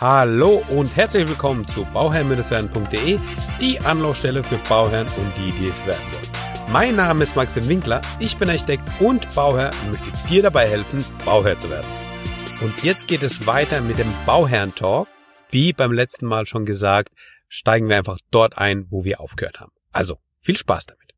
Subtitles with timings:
[0.00, 3.18] Hallo und herzlich willkommen zu bauherrn-werden.de,
[3.60, 6.72] die Anlaufstelle für Bauherren und die, die es werden wollen.
[6.72, 11.04] Mein Name ist Maxim Winkler, ich bin Architekt und Bauherr und möchte dir dabei helfen,
[11.26, 11.86] Bauherr zu werden.
[12.62, 15.06] Und jetzt geht es weiter mit dem Bauherrn-Talk.
[15.50, 17.10] Wie beim letzten Mal schon gesagt,
[17.48, 19.72] steigen wir einfach dort ein, wo wir aufgehört haben.
[19.92, 21.14] Also, viel Spaß damit.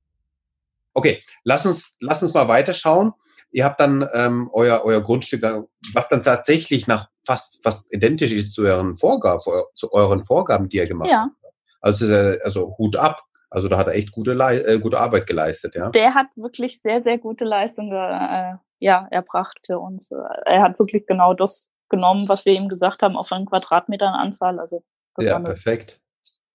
[0.92, 3.12] Okay, lass uns, lass uns mal weiterschauen.
[3.52, 5.44] Ihr habt dann ähm, euer, euer Grundstück,
[5.92, 9.42] was dann tatsächlich nach fast, fast identisch ist zu euren Vorgaben,
[9.74, 11.28] zu euren Vorgaben, die ihr gemacht ja.
[11.28, 11.54] habt.
[11.80, 12.06] Also,
[12.44, 13.22] also Hut ab.
[13.50, 15.90] Also da hat er echt gute, äh, gute Arbeit geleistet, ja.
[15.90, 20.10] Der hat wirklich sehr, sehr gute Leistungen äh, ja, erbracht für uns.
[20.46, 24.58] Er hat wirklich genau das genommen, was wir ihm gesagt haben, auf einen Quadratmetern Anzahl.
[24.58, 24.82] Also
[25.16, 26.00] das ja, perfekt.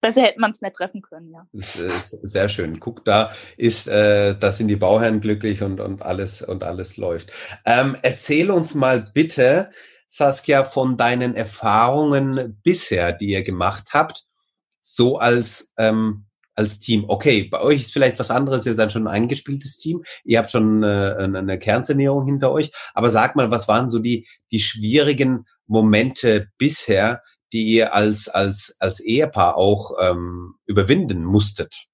[0.02, 1.47] Besser hätte man es nicht treffen können, ja.
[1.53, 2.80] Das ist sehr schön.
[2.80, 7.31] Guck, da ist, äh, da sind die Bauherren glücklich und, und alles und alles läuft.
[7.66, 9.70] Ähm, erzähl uns mal bitte,
[10.07, 14.25] Saskia, von deinen Erfahrungen bisher, die ihr gemacht habt,
[14.81, 16.27] so als ähm,
[16.58, 17.05] als Team.
[17.08, 20.49] Okay, bei euch ist vielleicht was anderes, ihr seid schon ein eingespieltes Team, ihr habt
[20.49, 25.45] schon äh, eine Kernsanierung hinter euch, aber sag mal, was waren so die, die schwierigen
[25.67, 27.21] Momente bisher,
[27.53, 31.86] die ihr als, als, als Ehepaar auch ähm, überwinden musstet?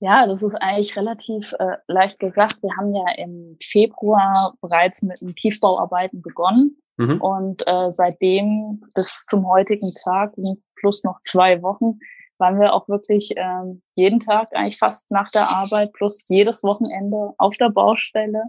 [0.00, 2.62] Ja, das ist eigentlich relativ äh, leicht gesagt.
[2.62, 6.76] Wir haben ja im Februar bereits mit den Tiefbauarbeiten begonnen.
[6.98, 7.20] Mhm.
[7.20, 10.34] Und äh, seitdem bis zum heutigen Tag
[10.76, 11.98] plus noch zwei Wochen
[12.38, 17.32] waren wir auch wirklich ähm, jeden Tag eigentlich fast nach der Arbeit plus jedes Wochenende
[17.38, 18.44] auf der Baustelle.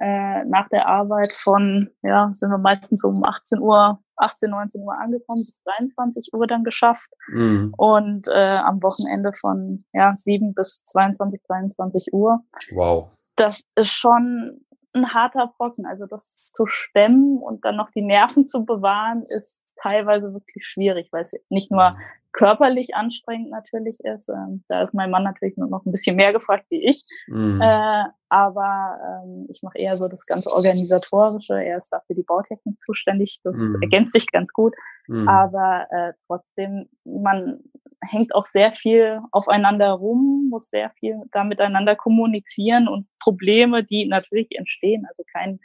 [0.00, 4.94] Äh, nach der Arbeit von, ja, sind wir meistens um 18 Uhr, 18, 19 Uhr
[4.98, 7.10] angekommen, bis 23 Uhr dann geschafft.
[7.28, 7.72] Mhm.
[7.76, 12.40] Und äh, am Wochenende von ja, 7 bis 22, 23 Uhr.
[12.72, 13.10] Wow.
[13.36, 15.86] Das ist schon ein harter Brocken.
[15.86, 21.08] Also das zu stemmen und dann noch die Nerven zu bewahren, ist teilweise wirklich schwierig,
[21.12, 21.96] weil es nicht nur mhm
[22.34, 24.28] körperlich anstrengend natürlich ist.
[24.28, 27.04] Ähm, da ist mein Mann natürlich noch ein bisschen mehr gefragt wie ich.
[27.28, 27.60] Mhm.
[27.62, 31.54] Äh, aber ähm, ich mache eher so das ganze Organisatorische.
[31.54, 33.40] Er ist dafür die Bautechnik zuständig.
[33.44, 33.80] Das mhm.
[33.82, 34.74] ergänzt sich ganz gut.
[35.06, 35.28] Mhm.
[35.28, 37.60] Aber äh, trotzdem, man
[38.00, 44.06] hängt auch sehr viel aufeinander rum, muss sehr viel da miteinander kommunizieren und Probleme, die
[44.06, 45.06] natürlich entstehen.
[45.08, 45.60] Also kein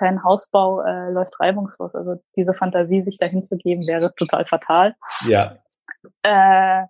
[0.00, 1.94] kein Hausbau äh, läuft reibungslos.
[1.94, 4.96] Also diese Fantasie, sich dahin zu geben, wäre total fatal.
[5.26, 5.58] Ja
[6.22, 6.86] äh,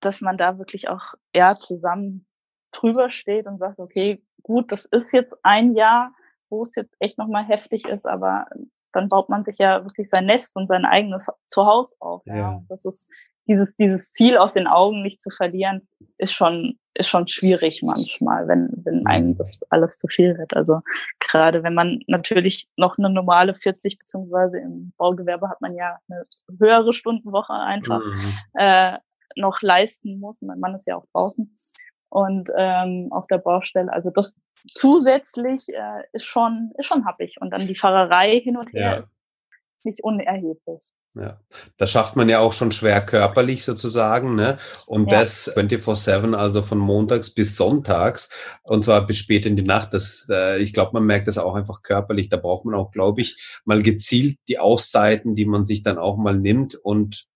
[0.00, 2.26] dass man da wirklich auch ja zusammen
[2.72, 6.12] drüber steht und sagt, okay, gut, das ist jetzt ein Jahr,
[6.48, 8.46] wo es jetzt echt nochmal heftig ist, aber
[8.92, 12.22] dann baut man sich ja wirklich sein Nest und sein eigenes Zuhause auf.
[12.24, 12.36] Ja.
[12.36, 12.62] ja.
[12.68, 13.08] Das ist
[13.46, 18.46] dieses, dieses Ziel aus den Augen nicht zu verlieren, ist schon, ist schon schwierig manchmal,
[18.48, 19.38] wenn, wenn einem mhm.
[19.38, 20.54] das alles zu viel wird.
[20.54, 20.80] Also
[21.18, 26.24] gerade wenn man natürlich noch eine normale 40 beziehungsweise im Baugewerbe hat man ja eine
[26.58, 28.34] höhere Stundenwoche einfach mhm.
[28.54, 28.98] äh,
[29.36, 30.42] noch leisten muss.
[30.42, 31.54] Mein Mann ist ja auch draußen
[32.10, 33.92] und ähm, auf der Baustelle.
[33.92, 34.36] Also das
[34.70, 38.94] zusätzlich äh, ist schon ist schon happig und dann die Fahrerei hin und her ja.
[38.94, 39.10] ist
[39.84, 40.92] nicht unerheblich.
[41.14, 41.40] Ja,
[41.76, 44.58] das schafft man ja auch schon schwer körperlich sozusagen, ne?
[44.86, 45.20] Und ja.
[45.20, 48.30] das 24-7, also von montags bis sonntags
[48.62, 49.92] und zwar bis spät in die Nacht.
[49.92, 52.28] Das, äh, ich glaube, man merkt das auch einfach körperlich.
[52.28, 56.16] Da braucht man auch, glaube ich, mal gezielt die Auszeiten, die man sich dann auch
[56.16, 57.29] mal nimmt und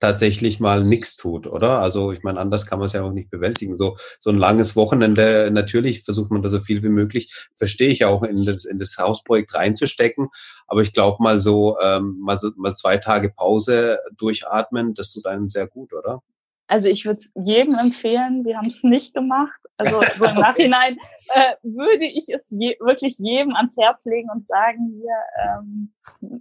[0.00, 1.78] tatsächlich mal nichts tut, oder?
[1.80, 3.76] Also ich meine, anders kann man es ja auch nicht bewältigen.
[3.76, 8.04] So, so ein langes Wochenende, natürlich versucht man da so viel wie möglich, verstehe ich
[8.04, 10.28] auch, in das, in das Hausprojekt reinzustecken.
[10.66, 15.26] Aber ich glaube mal so, ähm, mal so, mal zwei Tage Pause durchatmen, das tut
[15.26, 16.22] einem sehr gut, oder?
[16.70, 19.60] Also ich würde es jedem empfehlen, wir haben es nicht gemacht.
[19.76, 20.96] Also so im Nachhinein
[21.34, 25.92] äh, würde ich es je, wirklich jedem ans Herz legen und sagen, hier, ähm,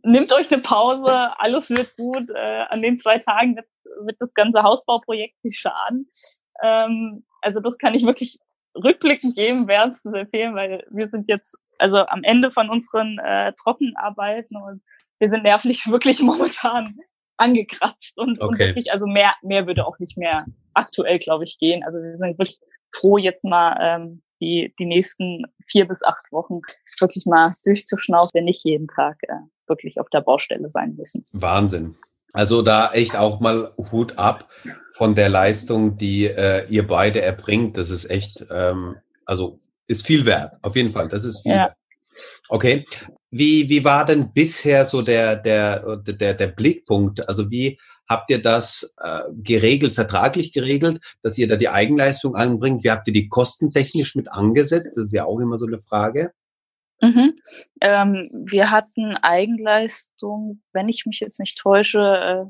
[0.03, 2.29] nimmt euch eine Pause, alles wird gut.
[2.29, 3.65] Äh, an den zwei Tagen wird,
[4.03, 6.07] wird das ganze Hausbauprojekt nicht schaden.
[6.61, 8.37] Ähm, also das kann ich wirklich
[8.75, 14.57] rückblickend jedem wärmstens empfehlen, weil wir sind jetzt also am Ende von unseren äh, Trockenarbeiten
[14.57, 14.83] und
[15.17, 16.85] wir sind nervlich wirklich momentan
[17.39, 18.47] angekratzt und, okay.
[18.47, 21.83] und wirklich, also mehr, mehr würde auch nicht mehr aktuell, glaube ich, gehen.
[21.83, 22.59] Also wir sind wirklich
[22.91, 26.61] froh, jetzt mal ähm, die, die nächsten vier bis acht Wochen
[26.99, 29.33] wirklich mal durchzuschnaufen, wenn nicht jeden Tag äh,
[29.67, 31.25] wirklich auf der Baustelle sein müssen.
[31.33, 31.95] Wahnsinn.
[32.33, 34.49] Also da echt auch mal Hut ab
[34.93, 37.77] von der Leistung, die äh, ihr beide erbringt.
[37.77, 41.07] Das ist echt, ähm, also ist viel wert, auf jeden Fall.
[41.07, 41.57] Das ist viel ja.
[41.57, 41.73] wert.
[42.49, 42.85] Okay.
[43.31, 47.27] Wie, wie war denn bisher so der, der, der, der Blickpunkt?
[47.27, 52.83] Also wie habt ihr das äh, geregelt, vertraglich geregelt, dass ihr da die Eigenleistung anbringt?
[52.83, 54.93] Wie habt ihr die kostentechnisch mit angesetzt?
[54.95, 56.33] Das ist ja auch immer so eine Frage.
[57.01, 57.35] Mhm.
[57.81, 62.45] Ähm, wir hatten Eigenleistung, wenn ich mich jetzt nicht täusche, äh,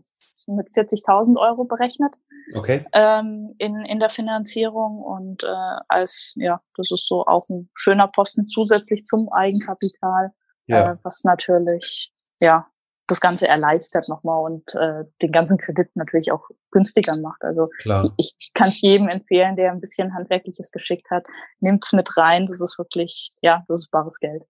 [0.48, 2.16] mit 40.000 Euro berechnet.
[2.56, 2.84] Okay.
[2.94, 8.08] Ähm, in, in der Finanzierung und äh, als, ja, das ist so auch ein schöner
[8.08, 10.32] Posten zusätzlich zum Eigenkapital,
[10.70, 10.94] ja.
[10.94, 12.12] äh, was natürlich,
[12.42, 12.68] ja,
[13.08, 17.44] das Ganze erleichtert nochmal und äh, den ganzen Kredit natürlich auch günstiger macht.
[17.44, 18.14] Also Klar.
[18.18, 21.26] ich, ich kann es jedem empfehlen, der ein bisschen handwerkliches geschickt hat,
[21.60, 22.46] nimmt's mit rein.
[22.46, 24.44] Das ist wirklich, ja, das ist bares Geld.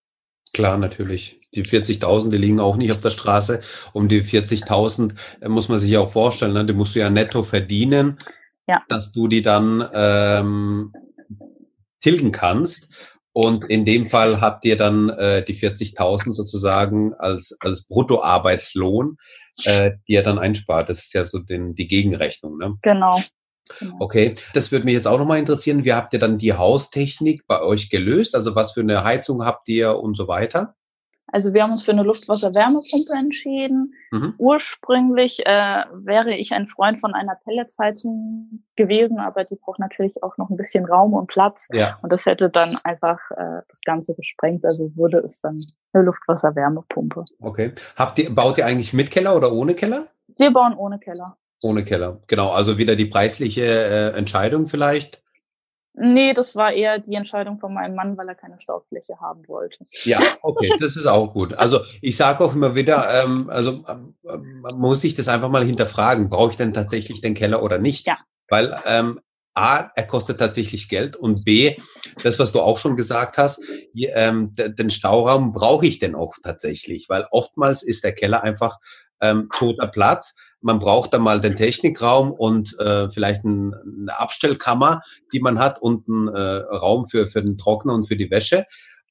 [0.54, 1.40] Klar, natürlich.
[1.54, 3.62] Die 40.000, die liegen auch nicht auf der Straße.
[3.94, 6.66] Um die 40.000 äh, muss man sich ja auch vorstellen, ne?
[6.66, 8.18] die musst du ja netto verdienen,
[8.68, 8.84] ja.
[8.90, 10.94] dass du die dann ähm,
[12.02, 12.92] tilgen kannst.
[13.32, 19.18] Und in dem Fall habt ihr dann äh, die 40.000 sozusagen als, als Bruttoarbeitslohn,
[19.66, 20.90] äh, die ihr dann einspart.
[20.90, 22.58] Das ist ja so den, die Gegenrechnung.
[22.58, 22.76] Ne?
[22.82, 23.22] Genau.
[23.80, 23.96] genau.
[24.00, 25.84] Okay, das würde mich jetzt auch nochmal interessieren.
[25.84, 28.36] Wie habt ihr dann die Haustechnik bei euch gelöst?
[28.36, 30.76] Also was für eine Heizung habt ihr und so weiter?
[31.32, 33.94] Also wir haben uns für eine Luftwasser-Wärmepumpe entschieden.
[34.12, 34.34] Mhm.
[34.38, 40.38] Ursprünglich äh, wäre ich ein Freund von einer Pelletsheizung gewesen, aber die braucht natürlich auch
[40.38, 41.68] noch ein bisschen Raum und Platz.
[41.72, 42.00] Ja.
[42.02, 44.66] Und das hätte dann einfach äh, das Ganze gesprengt.
[44.66, 47.26] Also wurde es dann eine Luftwasser-Wärmepumpe.
[47.42, 47.74] Okay.
[47.96, 50.08] Habt ihr, baut ihr eigentlich mit Keller oder ohne Keller?
[50.38, 51.38] Wir bauen ohne Keller.
[51.62, 52.52] Ohne Keller, genau.
[52.52, 55.22] Also wieder die preisliche äh, Entscheidung vielleicht.
[55.94, 59.86] Nee, das war eher die Entscheidung von meinem Mann, weil er keine Staufläche haben wollte.
[60.04, 61.54] Ja, okay, das ist auch gut.
[61.56, 64.16] Also ich sage auch immer wieder, ähm, also ähm,
[64.62, 68.08] man muss sich das einfach mal hinterfragen, brauche ich denn tatsächlich den Keller oder nicht?
[68.08, 68.18] Ja.
[68.48, 69.20] Weil ähm,
[69.56, 71.76] A, er kostet tatsächlich Geld und B,
[72.24, 73.62] das, was du auch schon gesagt hast,
[73.94, 78.78] ähm, den Stauraum brauche ich denn auch tatsächlich, weil oftmals ist der Keller einfach
[79.22, 85.02] ähm, toter Platz man braucht da mal den Technikraum und äh, vielleicht ein, eine Abstellkammer,
[85.34, 88.66] die man hat und einen äh, Raum für, für den Trockner und für die Wäsche.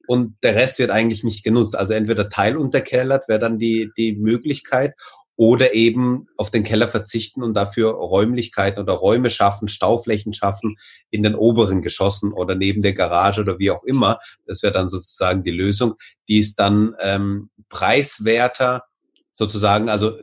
[0.06, 1.76] Und der Rest wird eigentlich nicht genutzt.
[1.76, 4.94] Also entweder teilunterkellert wäre dann die, die Möglichkeit
[5.36, 10.76] oder eben auf den Keller verzichten und dafür Räumlichkeiten oder Räume schaffen, Stauflächen schaffen
[11.10, 14.18] in den oberen Geschossen oder neben der Garage oder wie auch immer.
[14.46, 15.94] Das wäre dann sozusagen die Lösung.
[16.28, 18.82] Die ist dann ähm, preiswerter
[19.30, 20.18] sozusagen, also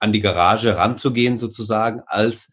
[0.00, 2.52] an die Garage ranzugehen sozusagen, als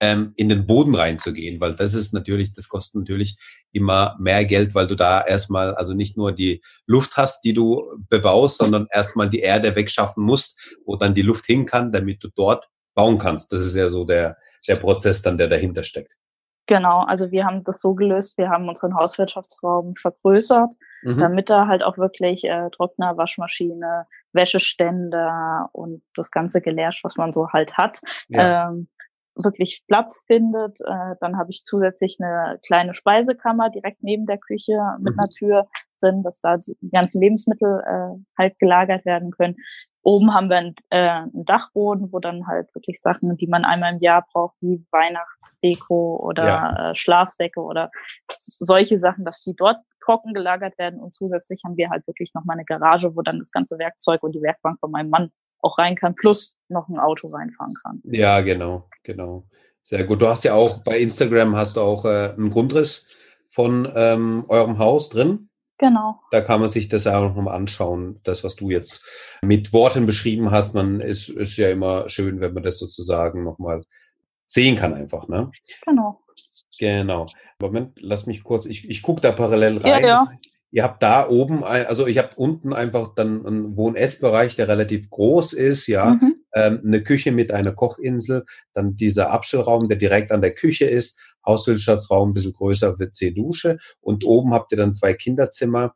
[0.00, 3.36] ähm, in den Boden reinzugehen, weil das ist natürlich, das kostet natürlich
[3.72, 7.84] immer mehr Geld, weil du da erstmal also nicht nur die Luft hast, die du
[8.08, 12.28] bebaust, sondern erstmal die Erde wegschaffen musst, wo dann die Luft hin kann, damit du
[12.34, 13.52] dort bauen kannst.
[13.52, 14.36] Das ist ja so der,
[14.66, 16.16] der Prozess dann, der dahinter steckt.
[16.66, 20.68] Genau, also wir haben das so gelöst, wir haben unseren Hauswirtschaftsraum vergrößert,
[21.02, 21.18] mhm.
[21.18, 27.32] damit da halt auch wirklich äh, Trockner, Waschmaschine, Wäscheständer und das ganze Gelärsch, was man
[27.32, 28.68] so halt hat, ja.
[28.70, 28.88] ähm,
[29.34, 30.80] wirklich Platz findet.
[30.80, 35.20] Äh, dann habe ich zusätzlich eine kleine Speisekammer direkt neben der Küche mit mhm.
[35.20, 35.68] einer Tür
[36.00, 39.56] drin, dass da die ganzen Lebensmittel äh, halt gelagert werden können.
[40.08, 43.92] Oben haben wir ein, äh, einen Dachboden, wo dann halt wirklich Sachen, die man einmal
[43.92, 46.90] im Jahr braucht, wie Weihnachtsdeko oder ja.
[46.90, 47.90] äh, Schlafdecke oder
[48.32, 50.98] solche Sachen, dass die dort trocken gelagert werden.
[50.98, 54.22] Und zusätzlich haben wir halt wirklich noch mal eine Garage, wo dann das ganze Werkzeug
[54.22, 58.00] und die Werkbank von meinem Mann auch rein kann, plus noch ein Auto reinfahren kann.
[58.04, 59.44] Ja, genau, genau.
[59.82, 60.22] Sehr gut.
[60.22, 63.10] Du hast ja auch bei Instagram hast du auch äh, einen Grundriss
[63.50, 65.50] von ähm, eurem Haus drin.
[65.78, 66.20] Genau.
[66.32, 69.06] Da kann man sich das auch nochmal anschauen, das, was du jetzt
[69.42, 70.74] mit Worten beschrieben hast.
[70.74, 73.82] Man ist, ist ja immer schön, wenn man das sozusagen nochmal
[74.46, 75.50] sehen kann einfach, ne?
[75.84, 76.20] Genau.
[76.78, 77.26] Genau.
[77.60, 80.02] Moment, lass mich kurz, ich, ich gucke da parallel rein.
[80.02, 80.28] Ja, ja.
[80.70, 85.54] Ihr habt da oben, also ich habe unten einfach dann einen Wohn-Essbereich, der relativ groß
[85.54, 86.10] ist, ja.
[86.10, 86.34] Mhm.
[86.54, 91.18] Ähm, eine Küche mit einer Kochinsel, dann dieser Abstellraum, der direkt an der Küche ist,
[91.48, 95.94] Hauswirtschaftsraum ein bisschen größer, WC, Dusche und oben habt ihr dann zwei Kinderzimmer,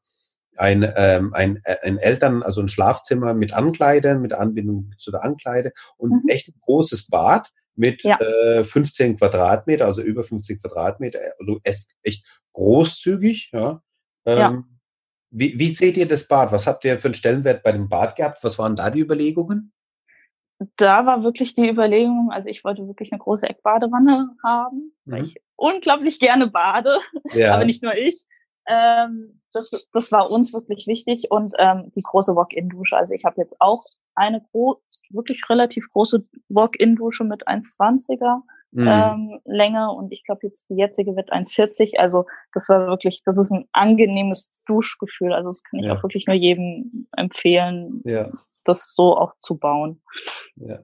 [0.56, 5.24] ein, ähm, ein, äh, ein Eltern, also ein Schlafzimmer mit Ankleide, mit Anbindung zu der
[5.24, 6.28] Ankleide und mhm.
[6.28, 8.18] echt ein großes Bad mit ja.
[8.18, 11.60] äh, 15 Quadratmeter, also über 50 Quadratmeter, also
[12.02, 13.82] echt großzügig, ja.
[14.26, 14.64] Ähm, ja.
[15.30, 16.52] Wie, wie seht ihr das Bad?
[16.52, 18.44] Was habt ihr für einen Stellenwert bei dem Bad gehabt?
[18.44, 19.72] Was waren da die Überlegungen?
[20.76, 25.12] Da war wirklich die Überlegung, also ich wollte wirklich eine große Eckbadewanne haben, mhm.
[25.12, 26.98] weil ich unglaublich gerne bade,
[27.32, 27.54] ja.
[27.54, 28.24] aber nicht nur ich.
[28.66, 32.96] Ähm, das, das war uns wirklich wichtig und ähm, die große Walk-in-Dusche.
[32.96, 38.42] Also ich habe jetzt auch eine wirklich relativ große Walk-in-Dusche mit 1,20er
[38.72, 38.88] mhm.
[38.88, 41.98] ähm, Länge und ich glaube jetzt die jetzige wird 1,40.
[41.98, 45.32] Also das war wirklich, das ist ein angenehmes Duschgefühl.
[45.32, 45.96] Also das kann ich ja.
[45.96, 48.30] auch wirklich nur jedem empfehlen, ja.
[48.64, 50.02] Das so auch zu bauen.
[50.56, 50.80] Ja.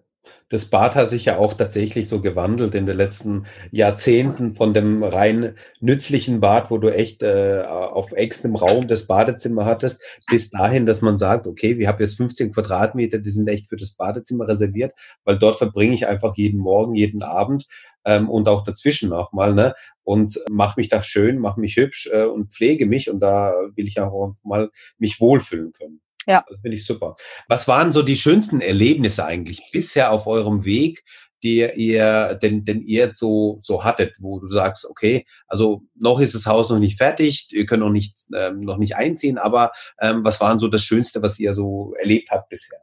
[0.49, 5.03] Das Bad hat sich ja auch tatsächlich so gewandelt in den letzten Jahrzehnten von dem
[5.03, 10.87] rein nützlichen Bad, wo du echt äh, auf engstem Raum das Badezimmer hattest, bis dahin,
[10.87, 14.49] dass man sagt, okay, wir haben jetzt 15 Quadratmeter, die sind echt für das Badezimmer
[14.49, 14.93] reserviert,
[15.25, 17.67] weil dort verbringe ich einfach jeden Morgen, jeden Abend
[18.05, 19.75] ähm, und auch dazwischen auch mal, ne?
[20.05, 23.87] Und mache mich da schön, mache mich hübsch äh, und pflege mich und da will
[23.87, 26.01] ich auch mal mich wohlfühlen können.
[26.29, 26.45] Ja.
[26.47, 27.17] Das finde ich super.
[27.49, 31.03] Was waren so die schönsten Erlebnisse eigentlich bisher auf eurem Weg,
[31.43, 36.35] die ihr, denn, denn ihr so, so hattet, wo du sagst, okay, also noch ist
[36.35, 40.25] das Haus noch nicht fertig, ihr könnt noch nicht, ähm, noch nicht einziehen, aber ähm,
[40.25, 42.81] was waren so das Schönste, was ihr so erlebt habt bisher?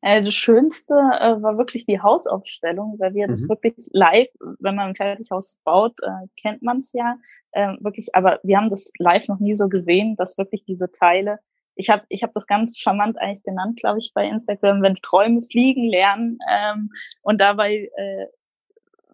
[0.00, 3.30] Äh, das Schönste äh, war wirklich die Hausaufstellung, weil wir mhm.
[3.30, 4.28] das wirklich live,
[4.60, 7.16] wenn man ein Fertighaus baut, äh, kennt man es ja
[7.52, 11.38] äh, wirklich, aber wir haben das live noch nie so gesehen, dass wirklich diese Teile
[11.74, 15.42] ich habe ich hab das ganz charmant eigentlich genannt, glaube ich, bei Instagram, wenn Träume
[15.42, 16.38] fliegen lernen.
[16.50, 16.90] Ähm,
[17.22, 18.26] und dabei äh,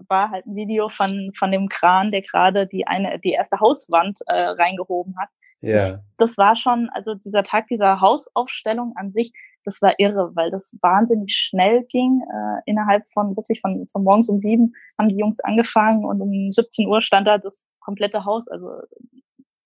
[0.09, 4.21] war halt ein Video von, von dem Kran, der gerade die eine, die erste Hauswand
[4.27, 5.29] äh, reingehoben hat.
[5.61, 5.77] Ja.
[5.77, 9.33] Das, das war schon, also dieser Tag dieser Hausaufstellung an sich,
[9.65, 12.23] das war irre, weil das wahnsinnig schnell ging.
[12.23, 16.50] Äh, innerhalb von wirklich von, von morgens um sieben haben die Jungs angefangen und um
[16.50, 18.71] 17 Uhr stand da das komplette Haus, also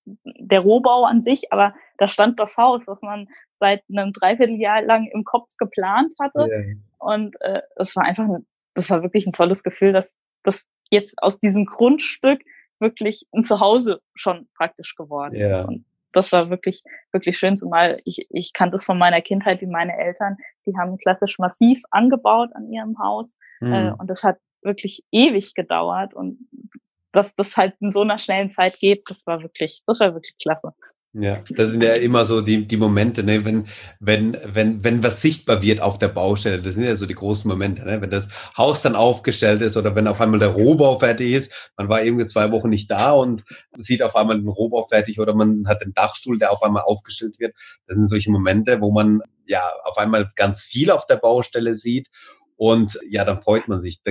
[0.05, 3.29] der Rohbau an sich, aber da stand das Haus, was man
[3.61, 6.49] seit einem Dreivierteljahr lang im Kopf geplant hatte.
[6.49, 6.75] Yeah.
[6.99, 8.27] Und äh, es war einfach,
[8.75, 12.43] das war wirklich ein tolles Gefühl, dass das jetzt aus diesem Grundstück
[12.81, 15.61] wirklich ein Zuhause schon praktisch geworden yeah.
[15.61, 15.69] ist.
[15.69, 16.83] Und das war wirklich,
[17.13, 20.99] wirklich schön, zumal ich, ich kannte es von meiner Kindheit wie meine Eltern, die haben
[20.99, 23.35] klassisch massiv angebaut an ihrem Haus.
[23.61, 23.73] Mm.
[23.73, 26.15] Äh, und das hat wirklich ewig gedauert.
[26.15, 26.39] Und
[27.13, 30.37] dass das halt in so einer schnellen Zeit geht, das war wirklich, das war wirklich
[30.41, 30.73] klasse.
[31.15, 33.45] Ja, das sind ja immer so die, die Momente, ne?
[33.45, 33.69] wenn,
[34.01, 37.51] wenn, wenn, wenn was sichtbar wird auf der Baustelle, das sind ja so die großen
[37.51, 38.01] Momente, ne?
[38.01, 41.91] wenn das Haus dann aufgestellt ist oder wenn auf einmal der Rohbau fertig ist, man
[41.91, 43.45] war irgendwie zwei Wochen nicht da und
[43.77, 47.39] sieht auf einmal den Rohbau fertig oder man hat den Dachstuhl, der auf einmal aufgestellt
[47.39, 47.55] wird.
[47.87, 52.09] Das sind solche Momente, wo man ja auf einmal ganz viel auf der Baustelle sieht
[52.57, 54.03] und ja, dann freut man sich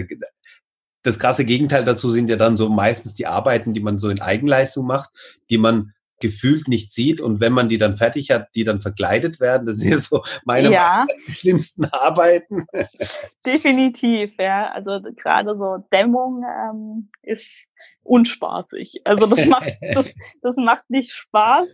[1.04, 4.22] das krasse Gegenteil dazu sind ja dann so meistens die Arbeiten, die man so in
[4.22, 5.12] Eigenleistung macht,
[5.50, 9.42] die man gefühlt nicht sieht und wenn man die dann fertig hat, die dann verkleidet
[9.42, 9.66] werden.
[9.68, 11.06] Das sind ja so meine ja.
[11.28, 12.66] schlimmsten Arbeiten.
[13.46, 14.72] Definitiv, ja.
[14.72, 17.68] Also gerade so Dämmung ähm, ist
[18.04, 19.02] unspaßig.
[19.04, 21.68] Also das macht, das, das macht nicht Spaß.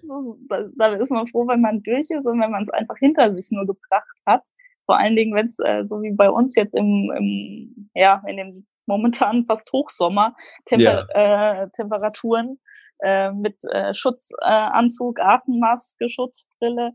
[0.78, 3.52] Da, ist man froh, wenn man durch ist und wenn man es einfach hinter sich
[3.52, 4.44] nur gebracht hat.
[4.86, 8.38] Vor allen Dingen, wenn es äh, so wie bei uns jetzt im, im ja in
[8.38, 11.64] dem momentan fast Hochsommer Temper yeah.
[11.64, 12.60] äh, Temperaturen
[13.00, 16.94] äh, mit äh, Schutzanzug, äh, Atemmaske, Schutzbrille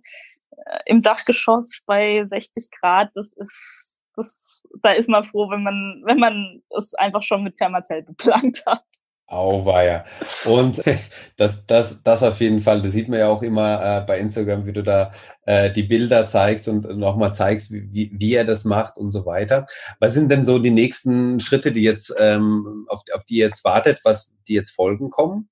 [0.51, 3.11] äh, im Dachgeschoss bei 60 Grad.
[3.15, 7.57] Das ist das, da ist man froh, wenn man wenn man es einfach schon mit
[7.57, 8.85] Thermazelt beplant hat.
[9.33, 10.05] Auweia.
[10.45, 10.83] Und
[11.37, 14.67] das, das, das auf jeden Fall, das sieht man ja auch immer äh, bei Instagram,
[14.67, 15.13] wie du da
[15.47, 19.67] äh, die Bilder zeigst und nochmal zeigst, wie, wie er das macht und so weiter.
[20.01, 23.65] Was sind denn so die nächsten Schritte, die jetzt, ähm, auf, auf die ihr jetzt
[23.65, 25.49] wartet, was die jetzt folgen kommen?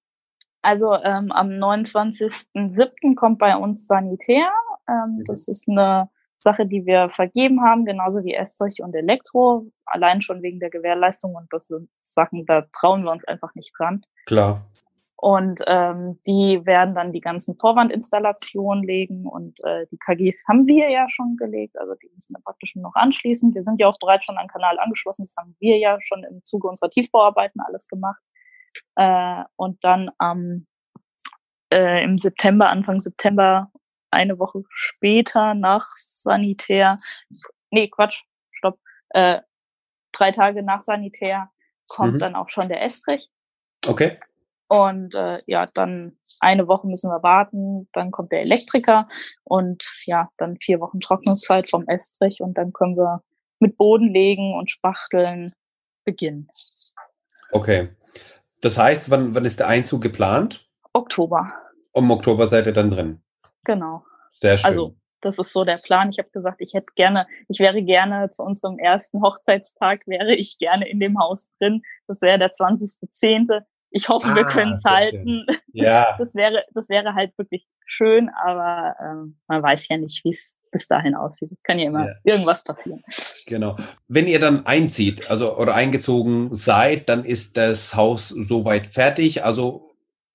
[0.63, 3.15] Also ähm, am 29.07.
[3.15, 4.51] kommt bei uns Sanitär.
[4.89, 5.25] Ähm, mhm.
[5.25, 10.43] Das ist eine Sache, die wir vergeben haben, genauso wie Estrich und Elektro, allein schon
[10.43, 14.03] wegen der Gewährleistung und das sind Sachen, da trauen wir uns einfach nicht dran.
[14.27, 14.65] Klar.
[15.17, 20.89] Und ähm, die werden dann die ganzen Vorwandinstallationen legen und äh, die KGs haben wir
[20.89, 23.55] ja schon gelegt, also die müssen wir praktisch noch anschließen.
[23.55, 26.43] Wir sind ja auch bereits schon an Kanal angeschlossen, das haben wir ja schon im
[26.45, 28.23] Zuge unserer Tiefbauarbeiten alles gemacht.
[28.97, 30.67] Äh, und dann am
[31.71, 33.71] äh, im September, Anfang September
[34.11, 37.01] eine Woche später nach Sanitär,
[37.71, 38.17] nee, Quatsch,
[38.53, 38.79] stopp,
[39.11, 39.41] äh,
[40.13, 41.51] drei Tage nach Sanitär
[41.89, 42.19] kommt mhm.
[42.19, 43.29] dann auch schon der Estrich.
[43.87, 44.19] Okay.
[44.69, 49.09] Und äh, ja, dann eine Woche müssen wir warten, dann kommt der Elektriker
[49.43, 53.21] und ja, dann vier Wochen Trocknungszeit vom Estrich und dann können wir
[53.59, 55.53] mit Boden legen und Spachteln
[56.05, 56.49] beginnen.
[57.51, 57.91] Okay.
[58.61, 60.69] Das heißt, wann, wann ist der Einzug geplant?
[60.93, 61.53] Oktober.
[61.93, 63.23] Um Oktober seid ihr dann drin.
[63.65, 64.05] Genau.
[64.33, 64.67] Sehr schön.
[64.67, 66.11] Also, das ist so der Plan.
[66.11, 70.59] Ich habe gesagt, ich hätte gerne, ich wäre gerne zu unserem ersten Hochzeitstag, wäre ich
[70.59, 71.83] gerne in dem Haus drin.
[72.07, 73.63] Das wäre der 20.10.
[73.91, 75.47] Ich hoffe, ah, wir können es halten.
[75.73, 76.17] Ja.
[76.19, 80.59] Das wäre, das wäre halt wirklich schön, aber ähm, man weiß ja nicht, wie es
[80.73, 81.51] bis dahin aussieht.
[81.63, 82.15] Kann ja immer ja.
[82.25, 83.03] irgendwas passieren.
[83.47, 83.77] Genau.
[84.09, 89.45] Wenn ihr dann einzieht, also oder eingezogen seid, dann ist das Haus soweit fertig.
[89.45, 89.90] Also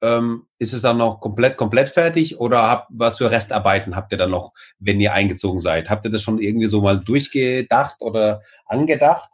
[0.05, 4.17] ähm, ist es dann noch komplett, komplett fertig oder habt, was für Restarbeiten habt ihr
[4.17, 5.89] dann noch, wenn ihr eingezogen seid?
[5.89, 9.29] Habt ihr das schon irgendwie so mal durchgedacht oder angedacht?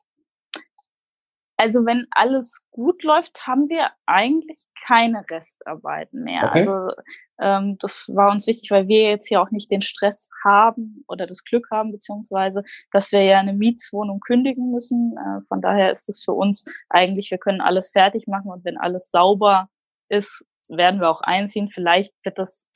[1.57, 6.45] Also wenn alles gut läuft, haben wir eigentlich keine Restarbeiten mehr.
[6.45, 6.59] Okay.
[6.59, 6.95] Also
[7.39, 11.27] ähm, das war uns wichtig, weil wir jetzt hier auch nicht den Stress haben oder
[11.27, 15.15] das Glück haben, beziehungsweise, dass wir ja eine Mietswohnung kündigen müssen.
[15.17, 18.77] Äh, von daher ist es für uns eigentlich, wir können alles fertig machen und wenn
[18.77, 19.69] alles sauber
[20.09, 20.45] ist,
[20.77, 21.69] werden wir auch einziehen.
[21.73, 22.67] Vielleicht wird das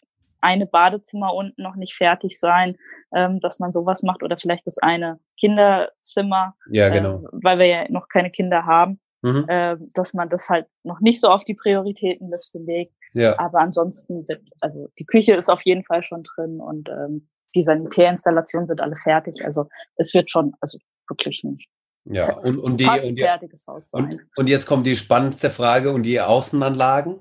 [0.42, 2.78] eine Badezimmer unten noch nicht fertig sein,
[3.16, 7.16] ähm, dass man sowas macht oder vielleicht das eine Kinderzimmer, ja, genau.
[7.16, 9.46] äh, weil wir ja noch keine Kinder haben, mhm.
[9.48, 12.94] äh, dass man das halt noch nicht so auf die Prioritätenliste legt.
[13.14, 13.40] Ja.
[13.40, 17.64] Aber ansonsten wird, also die Küche ist auf jeden Fall schon drin und ähm, die
[17.64, 19.44] Sanitärinstallation wird alle fertig.
[19.44, 21.58] Also es wird schon, also wirklich ein
[22.08, 23.26] ja, und, und, die, und, die,
[23.94, 27.20] und, und, jetzt kommt die spannendste Frage und die Außenanlagen?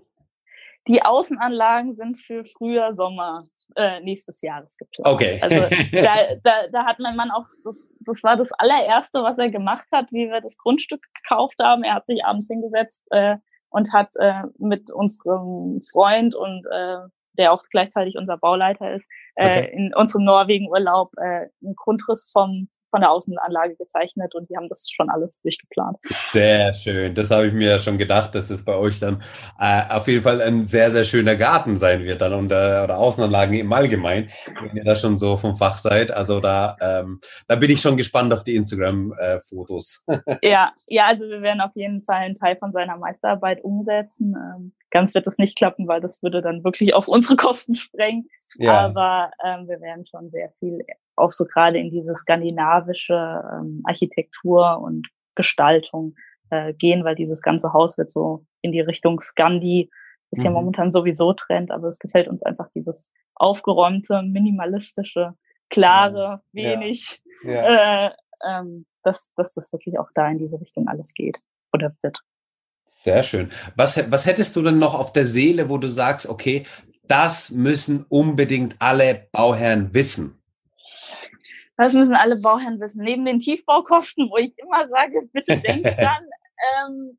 [0.88, 3.44] Die Außenanlagen sind für früher Sommer
[3.76, 5.14] äh, nächstes Jahres geplant.
[5.14, 5.38] Okay.
[5.40, 5.56] Also
[5.92, 6.14] da,
[6.44, 10.12] da, da hat mein Mann auch, das, das war das allererste, was er gemacht hat,
[10.12, 11.82] wie wir das Grundstück gekauft haben.
[11.84, 13.36] Er hat sich abends hingesetzt äh,
[13.70, 16.98] und hat äh, mit unserem Freund und äh,
[17.36, 19.04] der auch gleichzeitig unser Bauleiter ist,
[19.36, 19.72] äh, okay.
[19.72, 24.88] in unserem Norwegen-Urlaub äh, einen Grundriss vom von der Außenanlage gezeichnet und die haben das
[24.88, 25.98] schon alles durchgeplant.
[26.02, 27.12] Sehr schön.
[27.12, 29.20] Das habe ich mir ja schon gedacht, dass es bei euch dann
[29.58, 32.96] äh, auf jeden Fall ein sehr, sehr schöner Garten sein wird dann und, äh, oder
[32.98, 34.28] Außenanlagen im Allgemeinen,
[34.62, 36.12] wenn ihr da schon so vom Fach seid.
[36.12, 40.04] Also da, ähm, da bin ich schon gespannt auf die Instagram-Fotos.
[40.06, 44.36] Äh, ja, ja, also wir werden auf jeden Fall einen Teil von seiner Meisterarbeit umsetzen.
[44.36, 48.28] Ähm, ganz wird das nicht klappen, weil das würde dann wirklich auf unsere Kosten sprengen.
[48.56, 48.82] Ja.
[48.82, 50.78] Aber ähm, wir werden schon sehr viel
[51.16, 56.14] auch so gerade in diese skandinavische ähm, Architektur und Gestaltung
[56.50, 59.90] äh, gehen, weil dieses ganze Haus wird so in die Richtung Skandi,
[60.30, 60.44] ist mhm.
[60.44, 65.34] ja momentan sowieso Trend, aber es gefällt uns einfach dieses aufgeräumte, minimalistische,
[65.70, 66.70] klare, ja.
[66.70, 67.52] wenig, ja.
[67.52, 68.06] Ja.
[68.06, 68.10] Äh,
[68.46, 71.38] ähm, dass, dass das wirklich auch da in diese Richtung alles geht
[71.72, 72.18] oder wird.
[72.88, 73.50] Sehr schön.
[73.76, 76.62] Was, was hättest du denn noch auf der Seele, wo du sagst, okay,
[77.06, 80.40] das müssen unbedingt alle Bauherren wissen?
[81.76, 83.02] Das müssen alle Bauherren wissen.
[83.02, 86.24] Neben den Tiefbaukosten, wo ich immer sage, bitte denkt dran.
[86.86, 87.18] Ähm,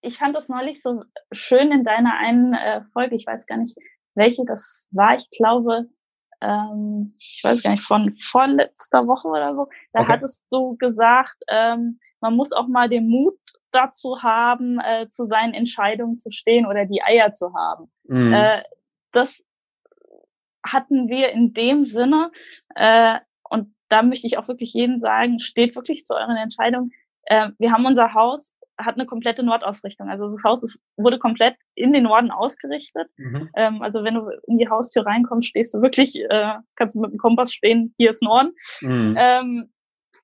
[0.00, 1.02] ich fand das neulich so
[1.32, 3.76] schön in deiner einen äh, Folge, ich weiß gar nicht,
[4.14, 5.14] welche das war.
[5.16, 5.88] Ich glaube,
[6.40, 9.68] ähm, ich weiß gar nicht, von vorletzter Woche oder so.
[9.92, 10.12] Da okay.
[10.12, 13.38] hattest du gesagt, ähm, man muss auch mal den Mut
[13.72, 17.90] dazu haben, äh, zu seinen Entscheidungen zu stehen oder die Eier zu haben.
[18.04, 18.32] Mhm.
[18.32, 18.62] Äh,
[19.12, 19.44] das
[20.64, 22.30] hatten wir in dem Sinne,
[22.74, 23.18] äh,
[23.48, 26.92] und da möchte ich auch wirklich jedem sagen, steht wirklich zu euren Entscheidungen.
[27.24, 30.08] Äh, wir haben unser Haus, hat eine komplette Nordausrichtung.
[30.08, 33.08] Also das Haus ist, wurde komplett in den Norden ausgerichtet.
[33.16, 33.50] Mhm.
[33.56, 37.10] Ähm, also wenn du in die Haustür reinkommst, stehst du wirklich, äh, kannst du mit
[37.10, 38.52] dem Kompass stehen, hier ist Norden.
[38.82, 39.14] Mhm.
[39.18, 39.70] Ähm,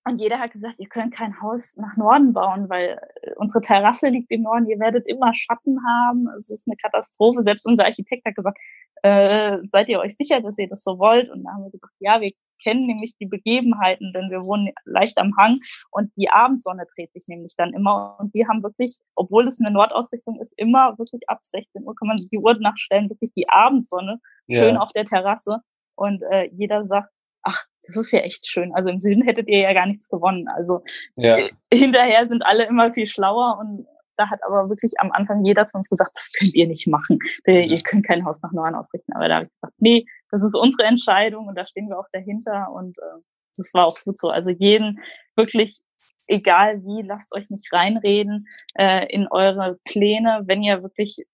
[0.07, 4.09] und jeder hat gesagt, ihr könnt kein Haus nach Norden bauen, weil äh, unsere Terrasse
[4.09, 7.42] liegt im Norden, ihr werdet immer Schatten haben, es ist eine Katastrophe.
[7.42, 8.59] Selbst unser Architekt hat gesagt,
[9.04, 11.30] äh, seid ihr euch sicher, dass ihr das so wollt?
[11.30, 15.18] Und da haben wir gesagt, ja, wir kennen nämlich die Begebenheiten, denn wir wohnen leicht
[15.18, 15.58] am Hang
[15.90, 18.16] und die Abendsonne dreht sich nämlich dann immer.
[18.18, 22.08] Und wir haben wirklich, obwohl es eine Nordausrichtung ist, immer wirklich ab 16 Uhr kann
[22.08, 24.60] man die Uhr nachstellen, wirklich die Abendsonne ja.
[24.60, 25.58] schön auf der Terrasse.
[25.96, 27.10] Und äh, jeder sagt,
[27.42, 28.74] ach, das ist ja echt schön.
[28.74, 30.48] Also im Süden hättet ihr ja gar nichts gewonnen.
[30.48, 30.82] Also
[31.16, 31.36] ja.
[31.70, 33.86] Hinterher sind alle immer viel schlauer und
[34.16, 37.18] da hat aber wirklich am Anfang jeder zu uns gesagt, das könnt ihr nicht machen.
[37.46, 39.12] Ihr könnt kein Haus nach Norden ausrichten.
[39.12, 42.09] Aber da habe ich gesagt, nee, das ist unsere Entscheidung und da stehen wir auch
[42.12, 43.20] dahinter und äh,
[43.57, 44.31] das war auch gut so.
[44.31, 45.00] Also jeden
[45.37, 45.81] wirklich,
[46.27, 51.24] egal wie, lasst euch nicht reinreden äh, in eure Pläne, wenn ihr wirklich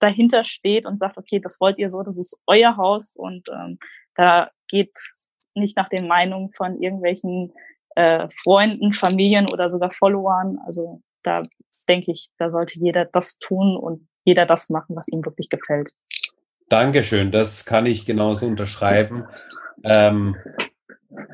[0.00, 3.78] dahinter steht und sagt, okay, das wollt ihr so, das ist euer Haus und ähm,
[4.14, 4.92] da geht
[5.54, 7.52] nicht nach den Meinungen von irgendwelchen
[7.94, 10.58] äh, Freunden, Familien oder sogar Followern.
[10.66, 11.42] Also da
[11.88, 15.90] denke ich, da sollte jeder das tun und jeder das machen, was ihm wirklich gefällt.
[16.68, 19.24] Dankeschön, das kann ich genauso unterschreiben.
[19.84, 20.36] Ähm,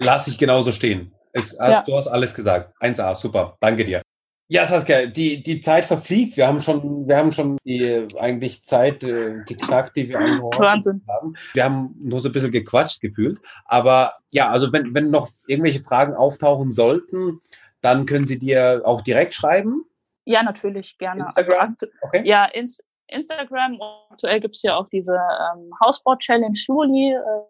[0.01, 1.13] lass ich genauso stehen.
[1.33, 1.83] Es, äh, ja.
[1.83, 2.75] Du hast alles gesagt.
[2.81, 3.57] 1A, super.
[3.61, 4.03] Danke dir.
[4.51, 6.39] Ja, Saskia, die, die Zeit verfliegt.
[6.39, 11.03] Wir haben schon, wir haben schon die eigentlich Zeit äh, geknackt, die wir Wahnsinn.
[11.07, 11.35] haben.
[11.53, 13.39] Wir haben nur so ein bisschen gequatscht gefühlt.
[13.67, 17.41] Aber ja, also wenn, wenn noch irgendwelche Fragen auftauchen sollten,
[17.83, 19.85] dann können Sie dir auch direkt schreiben.
[20.29, 21.25] Ja, natürlich, gerne.
[21.25, 21.77] Also Instagram?
[21.81, 22.23] Also, okay.
[22.27, 23.79] Ja, ins, Instagram.
[24.11, 27.14] Aktuell gibt's ja auch diese ähm, Hausbau-Challenge Juli.
[27.14, 27.49] Äh,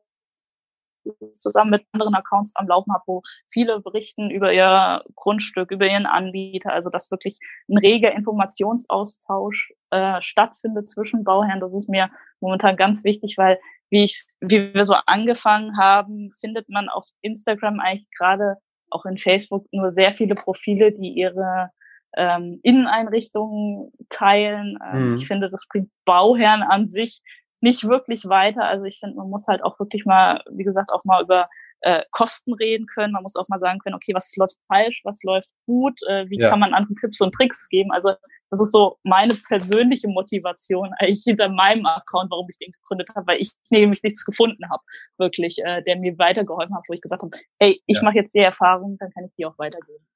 [1.41, 6.05] zusammen mit anderen Accounts am Laufen habe, wo viele berichten über ihr Grundstück, über ihren
[6.07, 7.38] Anbieter, also dass wirklich
[7.69, 11.61] ein reger Informationsaustausch äh, stattfindet zwischen Bauherren.
[11.61, 12.11] Das ist mir
[12.41, 13.59] momentan ganz wichtig, weil
[13.91, 18.57] wie ich, wie wir so angefangen haben, findet man auf Instagram eigentlich gerade
[18.91, 21.71] auch in Facebook nur sehr viele Profile, die ihre
[22.16, 24.79] ähm, Inneneinrichtungen teilen.
[24.92, 25.16] Ähm, mhm.
[25.16, 27.23] Ich finde, das bringt Bauherren an sich
[27.61, 28.64] nicht wirklich weiter.
[28.64, 31.49] Also ich finde, man muss halt auch wirklich mal, wie gesagt, auch mal über
[31.81, 33.12] äh, Kosten reden können.
[33.12, 36.38] Man muss auch mal sagen können, okay, was läuft falsch, was läuft gut, äh, wie
[36.38, 36.51] ja.
[36.51, 37.92] kann man anderen Tipps und Tricks geben.
[37.92, 38.14] Also
[38.51, 43.27] das ist so meine persönliche Motivation eigentlich hinter meinem Account, warum ich den gegründet habe,
[43.27, 44.83] weil ich nämlich nichts gefunden habe,
[45.18, 48.03] wirklich, äh, der mir weitergeholfen hat, wo ich gesagt habe, hey, ich ja.
[48.03, 50.07] mache jetzt die Erfahrung, dann kann ich die auch weitergeben.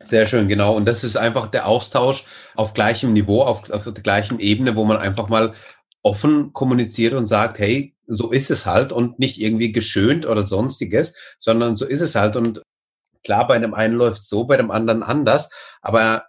[0.00, 0.76] Sehr schön, genau.
[0.76, 4.84] Und das ist einfach der Austausch auf gleichem Niveau, auf, auf der gleichen Ebene, wo
[4.84, 5.54] man einfach mal
[6.02, 11.16] offen kommuniziert und sagt, hey, so ist es halt und nicht irgendwie geschönt oder sonstiges,
[11.38, 12.36] sondern so ist es halt.
[12.36, 12.62] Und
[13.24, 16.26] klar, bei einem einen läuft es so, bei dem anderen anders, aber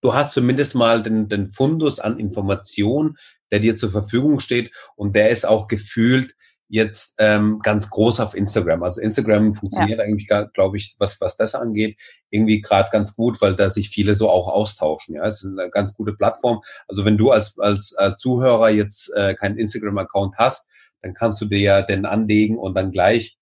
[0.00, 3.18] du hast zumindest mal den, den Fundus an Information,
[3.50, 6.34] der dir zur Verfügung steht und der ist auch gefühlt
[6.68, 8.82] jetzt ähm, ganz groß auf Instagram.
[8.82, 10.04] Also Instagram funktioniert ja.
[10.04, 11.98] eigentlich, glaube ich, was, was das angeht,
[12.30, 15.14] irgendwie gerade ganz gut, weil da sich viele so auch austauschen.
[15.14, 16.60] Ja, es ist eine ganz gute Plattform.
[16.86, 20.68] Also wenn du als, als äh, Zuhörer jetzt äh, keinen Instagram-Account hast,
[21.02, 23.38] dann kannst du dir ja den anlegen und dann gleich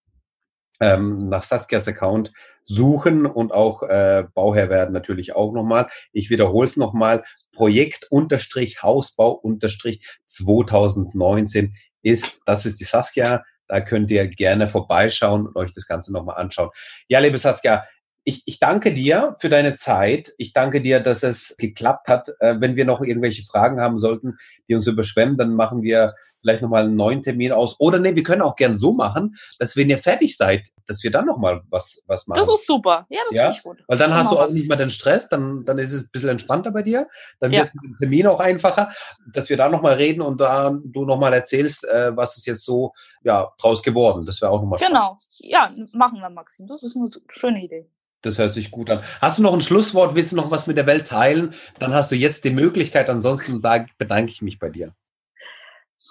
[0.80, 2.32] ähm, nach Saskias Account
[2.64, 5.88] suchen und auch äh, Bauherr werden natürlich auch nochmal.
[6.12, 7.24] Ich wiederhole es nochmal.
[7.52, 11.74] Projekt unterstrich Hausbau unterstrich 2019
[12.06, 13.42] ist, das ist die Saskia.
[13.68, 16.70] Da könnt ihr gerne vorbeischauen und euch das Ganze nochmal anschauen.
[17.08, 17.84] Ja, liebe Saskia,
[18.28, 20.34] ich, ich danke dir für deine Zeit.
[20.36, 22.30] Ich danke dir, dass es geklappt hat.
[22.40, 24.36] Äh, wenn wir noch irgendwelche Fragen haben sollten,
[24.68, 27.76] die uns überschwemmen, dann machen wir vielleicht nochmal einen neuen Termin aus.
[27.78, 31.12] Oder nee, wir können auch gern so machen, dass wenn ihr fertig seid, dass wir
[31.12, 32.40] dann nochmal was, was machen.
[32.40, 33.06] Das ist super.
[33.10, 33.42] Ja, das ja?
[33.44, 33.84] finde ich gut.
[33.86, 34.54] Weil dann hast du auch was.
[34.54, 37.06] nicht mehr den Stress, dann, dann ist es ein bisschen entspannter bei dir.
[37.38, 37.60] Dann ja.
[37.60, 38.90] wird es mit dem Termin auch einfacher,
[39.32, 42.92] dass wir da nochmal reden und da du nochmal erzählst, äh, was ist jetzt so
[43.22, 44.26] ja, draus geworden.
[44.26, 44.80] Das wäre auch nochmal.
[44.80, 45.16] Genau.
[45.38, 46.66] Ja, machen wir, Maxim.
[46.66, 47.88] Das ist eine schöne Idee.
[48.22, 49.02] Das hört sich gut an.
[49.20, 50.14] Hast du noch ein Schlusswort?
[50.14, 51.54] Willst du noch was mit der Welt teilen?
[51.78, 53.08] Dann hast du jetzt die Möglichkeit.
[53.10, 54.94] Ansonsten sage, bedanke ich mich bei dir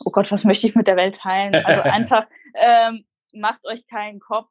[0.04, 1.56] oh Gott, was möchte ich mit der Welt teilen?
[1.56, 4.50] Also einfach, ähm, macht euch keinen Kopf,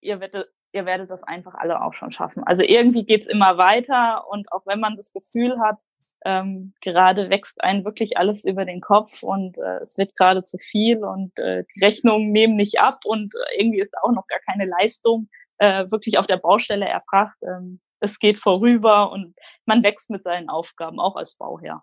[0.00, 2.44] ihr werdet, ihr werdet das einfach alle auch schon schaffen.
[2.44, 5.80] Also irgendwie geht's immer weiter und auch wenn man das Gefühl hat,
[6.24, 10.58] ähm, gerade wächst einen wirklich alles über den Kopf und äh, es wird gerade zu
[10.58, 14.40] viel und äh, die Rechnungen nehmen nicht ab und äh, irgendwie ist auch noch gar
[14.40, 17.36] keine Leistung äh, wirklich auf der Baustelle erbracht.
[17.42, 21.82] Ähm, es geht vorüber und man wächst mit seinen Aufgaben, auch als Bauherr.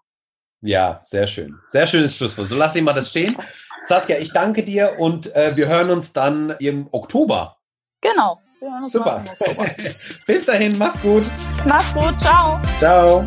[0.62, 1.60] Ja, sehr schön.
[1.68, 2.48] Sehr schönes Schlusswort.
[2.48, 3.36] So lass ich mal das stehen.
[3.84, 7.58] Saskia, ich danke dir und äh, wir hören uns dann im Oktober.
[8.00, 8.40] Genau.
[8.90, 9.24] Super.
[10.26, 11.24] Bis dahin, mach's gut.
[11.66, 12.16] Mach's gut.
[12.22, 12.62] Ciao.
[12.80, 13.26] Ciao.